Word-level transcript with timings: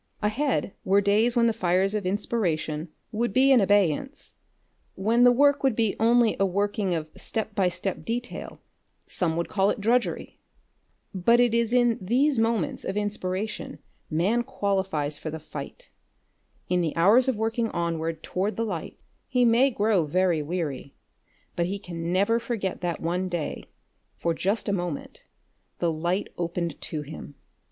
Ahead 0.23 0.73
were 0.83 0.99
days 0.99 1.35
when 1.35 1.45
the 1.45 1.53
fires 1.53 1.93
of 1.93 2.07
inspiration 2.07 2.89
would 3.11 3.31
be 3.31 3.51
in 3.51 3.61
abeyance, 3.61 4.33
when 4.95 5.23
the 5.23 5.31
work 5.31 5.61
would 5.61 5.75
be 5.75 5.95
only 5.99 6.35
a 6.39 6.43
working 6.43 6.95
of 6.95 7.07
step 7.15 7.53
by 7.53 7.67
step 7.67 8.03
detail, 8.03 8.59
some 9.05 9.37
would 9.37 9.47
call 9.47 9.69
it 9.69 9.79
drudgery. 9.79 10.39
But 11.13 11.39
it 11.39 11.53
is 11.53 11.71
in 11.71 11.99
these 12.01 12.39
moments 12.39 12.83
of 12.83 12.97
inspiration 12.97 13.77
man 14.09 14.41
qualifies 14.41 15.19
for 15.19 15.29
the 15.29 15.37
fight. 15.37 15.91
In 16.67 16.81
the 16.81 16.95
hours 16.95 17.27
of 17.27 17.35
working 17.37 17.69
onward 17.69 18.23
toward 18.23 18.55
the 18.55 18.65
light 18.65 18.97
he 19.27 19.45
may 19.45 19.69
grow 19.69 20.05
very 20.07 20.41
weary, 20.41 20.95
but 21.55 21.67
he 21.67 21.77
can 21.77 22.11
never 22.11 22.39
forget 22.39 22.81
that 22.81 23.01
one 23.01 23.29
day, 23.29 23.65
for 24.15 24.33
just 24.33 24.67
a 24.67 24.73
moment, 24.73 25.25
the 25.77 25.91
light 25.91 26.27
opened 26.39 26.81
to 26.81 27.03
him. 27.03 27.35